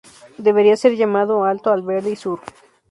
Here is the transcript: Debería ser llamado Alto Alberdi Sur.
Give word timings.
Debería 0.39 0.75
ser 0.77 0.95
llamado 0.97 1.43
Alto 1.45 1.71
Alberdi 1.71 2.15
Sur. 2.15 2.39